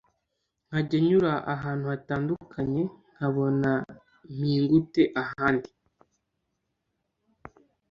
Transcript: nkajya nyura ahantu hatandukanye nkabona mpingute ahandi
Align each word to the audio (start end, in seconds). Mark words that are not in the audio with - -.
nkajya 0.67 0.97
nyura 1.07 1.33
ahantu 1.53 1.85
hatandukanye 1.91 2.83
nkabona 3.13 3.71
mpingute 4.35 5.03
ahandi 5.23 5.69